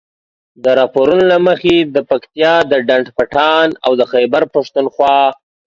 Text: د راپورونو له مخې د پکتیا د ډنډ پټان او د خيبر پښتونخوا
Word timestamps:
د 0.63 0.65
راپورونو 0.79 1.23
له 1.31 1.37
مخې 1.47 1.75
د 1.95 1.97
پکتیا 2.09 2.53
د 2.71 2.73
ډنډ 2.87 3.07
پټان 3.17 3.69
او 3.85 3.91
د 3.99 4.01
خيبر 4.13 4.43
پښتونخوا 4.55 5.17